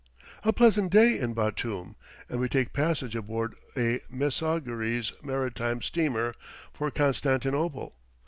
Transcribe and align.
A 0.43 0.51
pleasant 0.51 0.91
day 0.91 1.19
in 1.19 1.35
Batoum, 1.35 1.95
and 2.27 2.39
we 2.39 2.49
take 2.49 2.73
passage 2.73 3.15
aboard 3.15 3.53
a 3.77 3.99
Messageries 4.09 5.13
Maritimes 5.21 5.85
steamer 5.85 6.33
for 6.73 6.89
Constantinople. 6.89 7.93